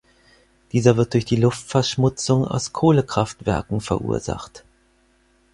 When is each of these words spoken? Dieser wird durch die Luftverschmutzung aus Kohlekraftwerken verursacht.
Dieser 0.71 0.97
wird 0.97 1.13
durch 1.13 1.25
die 1.25 1.35
Luftverschmutzung 1.35 2.43
aus 2.47 2.73
Kohlekraftwerken 2.73 3.81
verursacht. 3.81 4.65